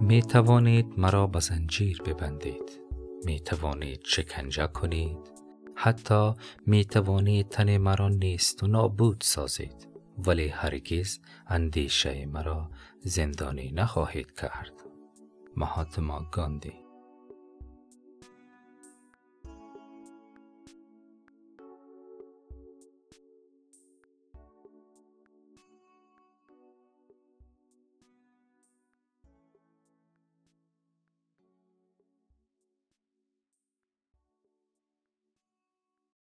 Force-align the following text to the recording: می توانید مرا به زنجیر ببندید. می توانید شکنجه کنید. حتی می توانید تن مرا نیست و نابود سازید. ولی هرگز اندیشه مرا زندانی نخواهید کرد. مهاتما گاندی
می 0.00 0.22
توانید 0.22 0.86
مرا 0.96 1.26
به 1.26 1.40
زنجیر 1.40 2.02
ببندید. 2.02 2.80
می 3.24 3.40
توانید 3.40 4.00
شکنجه 4.04 4.66
کنید. 4.66 5.18
حتی 5.74 6.32
می 6.66 6.84
توانید 6.84 7.48
تن 7.48 7.78
مرا 7.78 8.08
نیست 8.08 8.62
و 8.62 8.66
نابود 8.66 9.20
سازید. 9.20 9.88
ولی 10.18 10.48
هرگز 10.48 11.18
اندیشه 11.46 12.26
مرا 12.26 12.70
زندانی 13.00 13.72
نخواهید 13.72 14.40
کرد. 14.40 14.72
مهاتما 15.56 16.26
گاندی 16.32 16.79